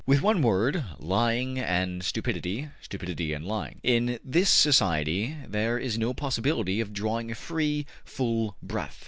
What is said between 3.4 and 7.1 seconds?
lying. In this society there is no possibility of